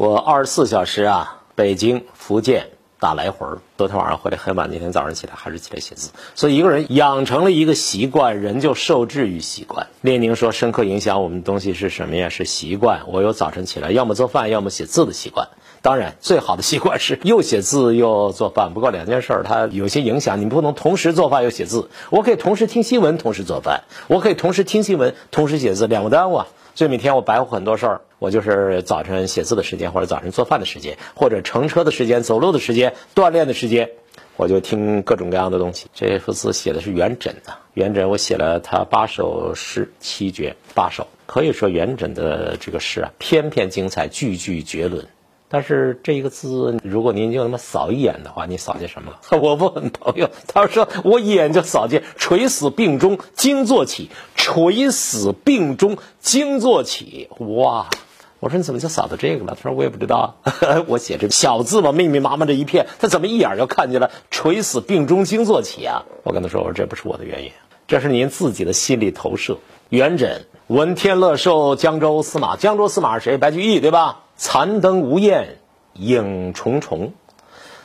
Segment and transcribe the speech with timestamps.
[0.00, 3.58] 我二十四小时啊，北京、福建打来回儿。
[3.76, 6.08] 昨天晚上回来很晚，今天早上起来还是起来写字。
[6.34, 9.88] 所以一个人养成了一个习惯，人就受制于习惯。
[10.00, 12.30] 列宁说，深刻影响我们的东西是什么呀？
[12.30, 13.02] 是习惯。
[13.08, 15.48] 我有早晨起来要么做饭，要么写字的习惯。
[15.82, 18.72] 当然，最好的习惯是又写字又做饭。
[18.72, 21.90] 不过两件事儿它有些影响，你不能同时做饭又写字。
[22.08, 26.46] 我可以同时听新闻，同时做饭；我可以同时听新闻，同时写字，两个耽误啊。
[26.74, 33.90] 所以每天我白活很多事儿，我就是早晨写字的时间，或者早晨做饭的时间，或者乘车的时间、走路的时间、锻炼的时间，
[34.36, 35.86] 我就听各种各样的东西。
[35.94, 45.08] 这幅字写的是元稹的，元稹我写了他八首诗，七绝八首，可以说元稹的这个诗啊，篇篇精彩，句句绝伦。
[45.52, 49.18] 但是这一个字，如果您就那么扫一眼的话，你扫见什么了？
[49.40, 57.30] 我问朋友，他说我一眼就扫见“垂死病中惊坐起”，“垂死病中惊坐起”。
[57.40, 57.88] 哇！
[58.40, 59.54] 我说你怎么就扫到这个了？
[59.54, 66.02] 他说我也不知道啊， 我写这小字嘛，密密麻麻这一片，他怎么一眼就看见了“垂死病中惊坐起”啊？
[66.22, 67.52] 我跟他说，我说这不是我的原因，
[67.86, 69.58] 这是您自己的心理投射。
[69.90, 70.38] 元稹
[70.68, 73.36] 闻天乐寿江州司马，江州司马是谁？
[73.36, 74.22] 白居易，对吧？
[74.36, 75.58] 残灯无焰
[75.94, 77.12] 影重重，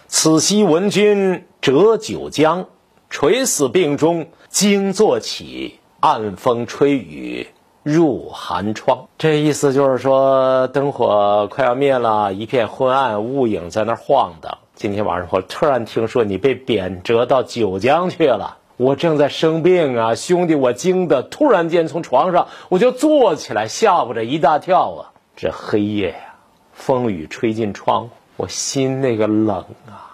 [0.07, 2.65] 此夕闻君折九江，
[3.09, 7.47] 垂死病中惊坐起，暗风吹雨
[7.85, 9.05] 入寒窗。
[9.19, 14.57] 这意思就是说，灯火快要灭了，一片昏暗，雾影在那晃荡。
[14.73, 25.13] 今天晚上我突然听说你被贬谪到九江去了，我正在生病啊，兄弟，我惊得突然间从床上我就坐起来，吓我这一大跳啊！
[25.35, 26.33] 这黑夜呀！
[26.73, 30.09] 风雨吹进窗户，我心那个冷啊，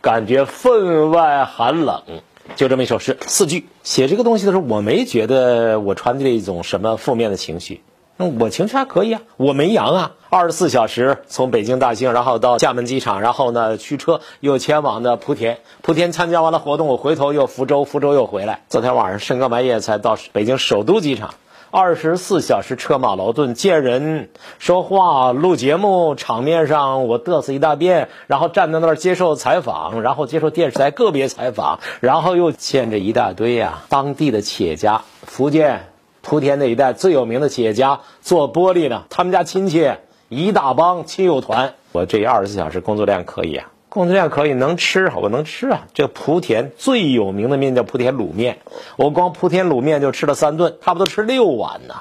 [0.00, 2.00] 感觉分外寒冷。
[2.56, 3.66] 就这么一首诗，四句。
[3.82, 7.82] 写这个东西的时候，我没觉得我传递了一种什么负面的情绪。
[8.16, 10.12] 那我情绪还可以啊，我没阳啊。
[10.28, 15.58] 二十四小时从北京大兴，然后到厦门机场，然后呢驱车又前往的莆田。
[15.82, 18.62] 莆田参加完了活动，我回头又福州，福州又回来。
[18.68, 21.34] 昨天晚上深更半夜才到北京首都机场。
[21.74, 24.28] 二十四小时车马劳顿，见人
[24.58, 35.88] 说话、录节目，场面上我嘚瑟一大遍，然后站在那儿接受采访，然后接受电视台个别采访，然后又见着一大堆呀当地的企业家，福建
[36.22, 39.92] 莆田那一带最有名的企业家做玻璃的，他们家亲戚
[40.28, 43.68] 一大帮亲友团，我这二十四小时工作量可以啊。
[43.92, 45.86] 工作量可以能吃，我能吃啊！
[45.92, 48.56] 这莆田最有名的面叫莆田卤面，
[48.96, 51.96] 我光莆田卤面就吃了三顿，差不多吃六碗呢。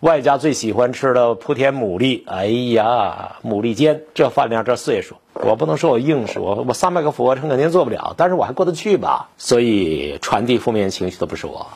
[0.00, 9.28] 外加最喜欢吃的莆田牡蛎，哎呀，牡蛎煎，这饭量这岁数，我不能说我硬实，我我三百个俯卧撑肯定做不了，但是我还过得去吧。
[9.38, 11.68] 所以传递负面情绪的不是我，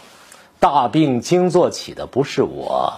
[0.58, 2.94] 大病惊坐起的不是我，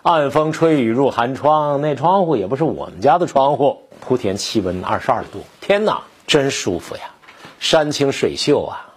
[0.00, 3.82] 暗风吹雨入寒窗，那窗户也不是我们家的窗户。
[4.08, 7.02] 莆田气温二十二度，天哪，真舒服呀！
[7.60, 8.88] 山清水秀啊，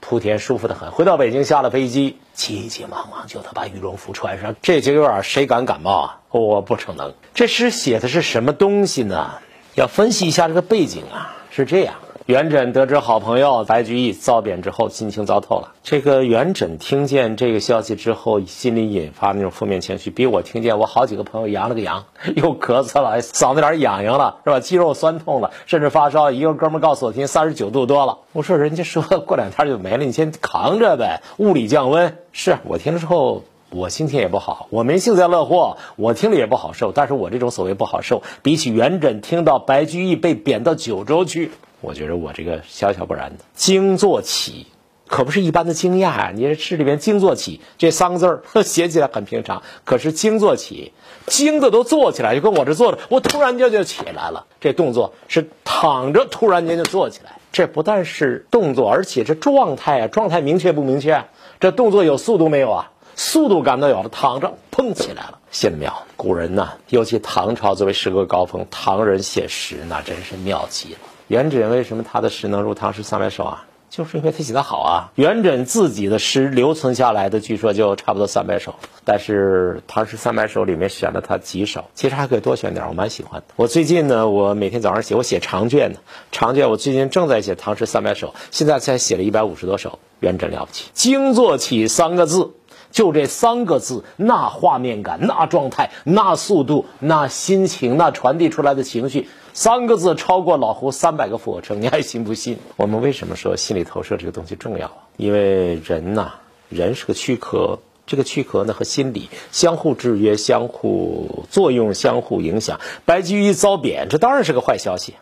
[0.00, 0.90] 莆田舒服的很。
[0.90, 6.20] 回到北京，下了飞机，急急忙忙就得把羽绒服穿上，这节有点谁敢感冒啊？
[6.30, 7.12] 我不逞能。
[7.34, 9.32] 这诗写的是什么东西呢？
[9.74, 11.96] 要分析一下这个背景啊，是这样。
[12.26, 15.74] 元稹得知好朋友白居易遭贬之后，心情糟透了。
[15.82, 24.58] 这个元稹听见这个消息之后，心里引发那种负面情绪，比我听见我好几个朋友阳了个阳， 又咳嗽了，嗓子眼痒痒了，是吧？
[24.58, 26.30] 肌肉酸痛了，甚至发烧。
[26.30, 28.20] 一个哥们告诉我，今天三十九度多了。
[28.32, 31.20] 我说人家说过两天就没了，你先扛着呗。
[31.36, 34.68] 物理降温，是我听了之后，我心情也不好。
[34.70, 36.92] 我没幸灾乐祸，我听了也不好受。
[36.92, 41.50] 但是我这种所谓不好受，比起元稹听到白居易被贬到九州去。
[41.80, 44.68] 我觉得我这个小小不然的惊坐起，
[45.08, 46.30] 可不是一般的惊讶啊！
[46.32, 50.92] 你这诗里面“惊坐起”这三个字儿 写起来很平常，可是惊坐起，
[51.26, 54.46] 惊的都坐起来，就跟我这坐着，我突然间就起来了。
[54.60, 57.32] 这动作是躺着，突然间就坐起来。
[57.52, 61.24] 这不但是动作，而且这状态啊，状态明确不明确？
[61.60, 62.90] 这动作有速度没有啊？
[63.16, 66.02] 速度感都有了，躺着砰起来了，写的妙。
[66.16, 70.98] 古人呐，尤其唐朝作为诗歌高峰，唐人写诗那真是妙极了。
[71.28, 73.66] 元稹为什么他的诗能入唐诗三百首啊？
[73.90, 75.12] 就是因为他写的好啊。
[75.14, 78.74] 元稹自己的诗留存下来的，据说就差不多三百首，
[79.04, 83.46] 但是唐诗三百首里面选了他几首，其实还可以多选点，我蛮喜欢的。
[83.54, 86.00] 我最近呢，我每天早上写，我写长卷呢，
[86.32, 90.00] 长卷我最近正在写唐诗三百首，现在才写了一百五十多首。
[90.20, 92.52] 元稹了不起，惊坐起三个字，
[92.94, 99.28] 就这三个字，那画面感，那状态，那速度，那心情，那传递出来的情绪。
[99.52, 102.56] 三个字超过老胡三百个俯卧撑，你还信不信？
[102.76, 104.94] 我们为什么说心理投射这个东西重要啊？
[105.16, 106.34] 因为人呐，
[106.68, 112.78] 人是个躯壳，这个躯壳呢和心理相互制约、相互作用、相互影响。
[113.04, 115.14] 白居易遭贬，这当然是个坏消息。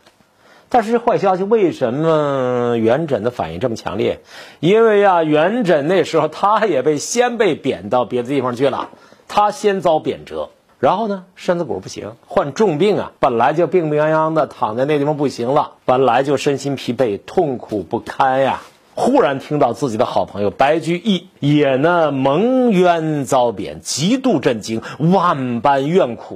[0.74, 4.20] 但是坏消息为什么元稹的反应这么强烈？
[4.58, 8.88] 因为呀，元稹那时候他也被先被贬到别的地方去了，
[9.28, 10.48] 他先遭贬谪，
[10.78, 18.62] 然后呢，身子骨不行，患重病啊，本来就病病殃殃的躺在那地方不行了，本来就身心疲惫、痛苦不堪呀。
[18.94, 26.34] 忽然听到自己的好朋友白居易也呢蒙冤遭贬，极度震惊，万般怨苦，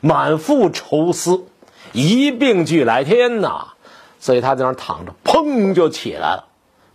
[0.00, 1.44] 满腹愁思，
[1.92, 3.68] 一病俱来天呐！
[4.24, 6.46] 所以他在那儿躺着，砰就起来了，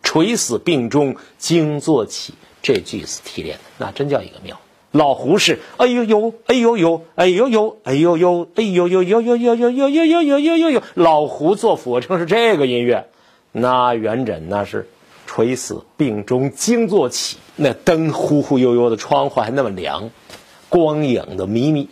[0.01, 2.33] 垂死病中惊坐起。
[2.63, 4.59] 这句是提炼的，那真叫一个妙。
[4.91, 10.81] 老胡是哎呦呦，哎呦呦，哎呦呦，哎呦呦，哎呦呦呦呦呦呦呦呦呦呦呦呦呦。
[10.95, 13.05] 老胡做俯卧撑是这个音乐，
[13.51, 14.89] 那元稹那是
[15.27, 17.37] 垂死病中惊坐起。
[17.55, 20.09] 那灯忽忽悠悠的，窗户还那么凉，
[20.67, 21.89] 光影的迷迷，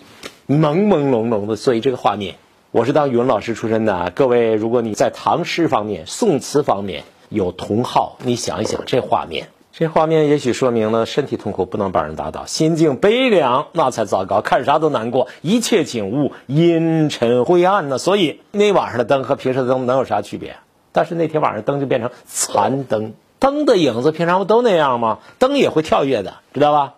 [0.48, 2.38] 朦朦胧胧的，所以这个画面。
[2.78, 17.98] 我是当语文老师出身的，各位，如果你在唐诗方面、宋词方面有同好，你想一想这画面，这画面也许说明了身体痛苦不能把人打倒，心境悲凉那才糟糕，看啥都难过，一切景物阴沉灰暗呢。
[17.98, 20.58] 所以那晚上的灯和平时的灯能有啥区别？
[20.92, 25.18] 但是那天晚上灯就变成残灯，灯的影子平常不都那样吗？
[25.40, 26.94] 灯也会跳跃的，知道吧？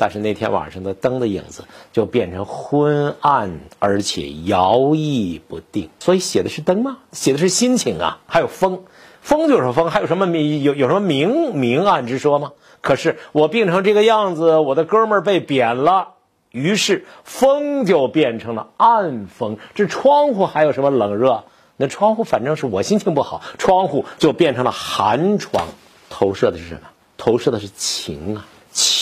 [0.00, 5.90] 但是那天晚上的灯的影子就变成昏暗，而且摇曳不定。
[5.98, 6.96] 所以写的是灯吗？
[7.12, 8.84] 写的是心情啊，还有风，
[9.20, 12.52] 风就是风，还有什么明有有什么明明暗之说吗？
[12.80, 16.14] 可是我病成这个样子，我的哥们儿被贬了，
[16.50, 19.58] 于是风就变成了暗风。
[19.74, 21.44] 这窗户还有什么冷热？
[21.76, 25.66] 那窗户反正是我心情不好，窗户就变成了寒窗。
[26.08, 26.80] 投射的是什么？
[27.18, 28.46] 投射的是情啊。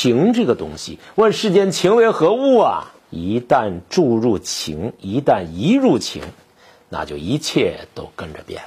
[0.00, 2.92] 情这个东西，问世间情为何物啊？
[3.10, 6.22] 一旦注入情，一旦一入情，
[6.88, 8.62] 那就一切都跟着变。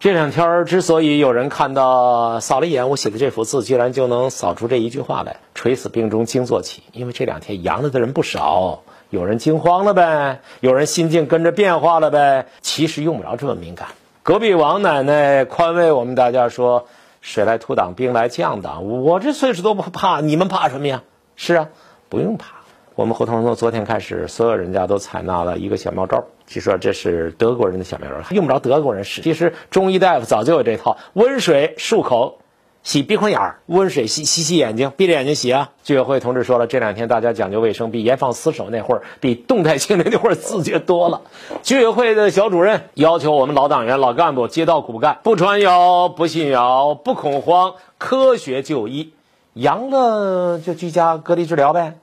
[0.00, 6.82] 这两天之所以有人看到扫了一眼我写的这幅字，居然就能扫出这一句话来：垂死病中惊坐起。
[6.90, 12.46] 因为这两天阳了的人不少，有人惊慌了呗，有人心境跟着变化了呗。
[12.60, 13.86] 其实用不着这么敏感。
[14.24, 16.88] 隔壁王奶奶宽慰我们大家说。
[17.24, 19.02] 水来土挡，兵来将挡。
[19.02, 21.02] 我这岁数都不怕，你们怕什么呀？
[21.36, 21.68] 是啊，
[22.10, 22.56] 不用怕。
[22.96, 29.22] 我们胡同从昨天开始，所有人家都采纳了一个小妙招，据说这是德国人的小妙招，用不着德国人使。
[29.22, 32.40] 其实中医大夫早就有这套，温水漱口。
[32.84, 35.70] 洗鼻孔眼儿，温水洗洗洗眼睛，闭着眼睛洗啊！
[35.84, 41.22] 居委会同志说了，这两天大家讲究卫生，比严防死守那会儿，比动态清零那会儿自觉多了。
[41.62, 49.14] 居委会的小主任要求我们老党员、老干部，街道骨干，不传谣，不信谣，不恐慌，科学就医，
[49.54, 51.94] 阳了就居家隔离治疗呗，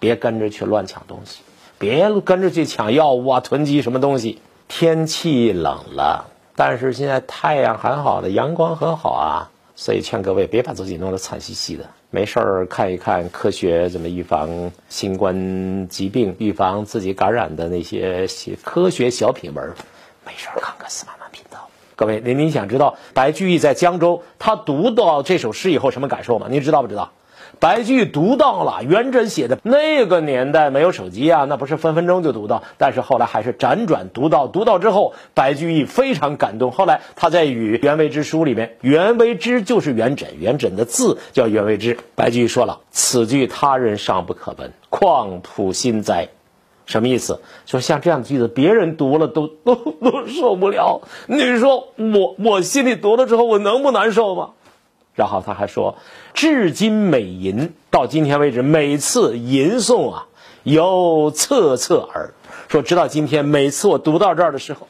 [0.00, 1.42] 别跟着去乱抢东西，
[1.78, 4.40] 别跟着去抢药物啊，囤积什么东西。
[4.68, 9.50] 天气冷了，但是现在太阳很好的，阳光很好啊。
[9.76, 18.26] 所以劝各位别把自己弄得惨兮兮的，没事儿看一看科学怎么预防新冠疾病、预防自己感染的那些
[18.62, 19.68] 科学小品文，
[20.24, 21.68] 没事儿看看司马南频道。
[21.96, 26.46] 各位，您您想知道白居易在江州他读到这首诗以后什么感受吗？
[26.48, 27.12] 您知道不知道？
[27.64, 32.62] 白居易读到了元稹写的那个年代没有手机啊，那不是分分钟就读到。
[32.76, 36.72] 但是后来还是辗转读到，读到之后，白居易非常感动。
[36.72, 41.96] 后来他在与袁为之书里面，袁为之就是元稹，元稹的字叫袁为之。
[42.14, 46.28] 白居易说了：“此句他人尚不可闻，况普心哉？”
[46.84, 47.40] 什么意思？
[47.64, 51.00] 说像这样的句子，别人读了都都都受不了。
[51.28, 54.50] 你说我我心里读了之后，我能不难受吗？
[55.14, 55.96] 然后他还说，
[56.32, 60.26] 至今每吟到今天为止，每次吟诵啊，
[60.62, 62.34] 犹恻恻耳。
[62.68, 64.88] 说直到今天，每次我读到这儿的时候，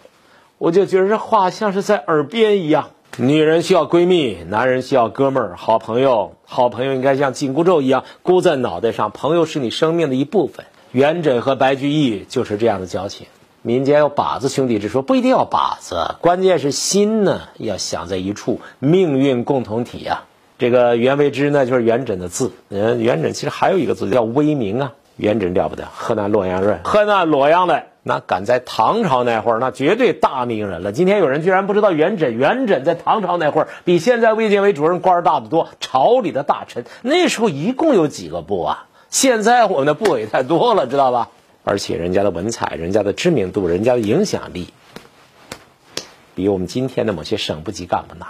[0.59, 2.90] 我就觉得这话像是在耳边一样。
[3.16, 6.35] 女人需要闺蜜，男人需要哥们儿、好朋友。
[6.47, 10.66] 好朋友应该像紧箍咒一样箍在脑袋上，朋友是你生命的一部分。
[10.90, 13.26] 元稹和白居易就是这样的交情。
[13.66, 20.25] 民间有把子兄弟之说，不一定要把子，关键是心呢要想在一处，命运共同体呀。
[20.59, 22.52] 这个袁为之呢，就是元稹的字。
[22.68, 24.92] 嗯，元稹其实还有一个字叫威名啊。
[25.16, 30.92] 元稹了不得，河南洛阳人，河南洛阳的，那赶在唐朝那会儿，那绝对大名人了。
[30.92, 36.85] 今天有人居然不知道元稹，元稹在唐朝那会儿比现在卫健委主任官大得多，朝里的大臣。
[37.00, 38.87] 那时候一共有几个部啊？
[39.09, 41.30] 现在我们的部委太多了，知道吧？
[41.64, 44.68] 而且人家的文采、人家的知名度、人家的影响力，
[46.35, 48.26] 比我们今天的某些省部级干部那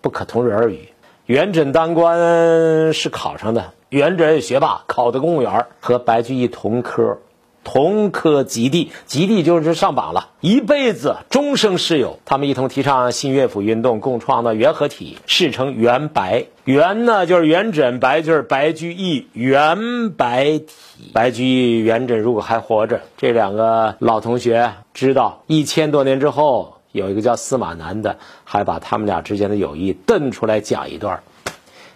[0.00, 0.88] 不可同日而语。
[1.26, 7.18] 元稹当官是考上的，元稹学霸，考的公务员，和白居易同科。
[7.64, 12.18] 同科及第，及第就是上榜了，一辈子终生室友。
[12.24, 16.46] 他们一同提倡新乐府运动，共创的元和体，世称元白。
[16.64, 20.66] 元呢就是元稹，白就是白居易，元白体。
[21.12, 31.20] 白居易、元稹如果还活着，这两个老同学知道，一千多年之后，有一个叫司马南的，还把他们俩之间的友谊瞪出来讲一段，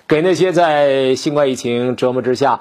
[0.07, 2.61] 给那些在新冠疫情折磨之下。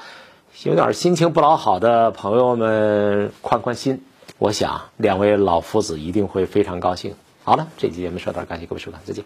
[0.64, 4.02] 有点心情不老好的朋友们宽宽心，
[4.40, 7.14] 我想两位老夫子一定会非常高兴。
[7.44, 9.24] 好了，这期节目说到这儿，感谢各位收看，再见。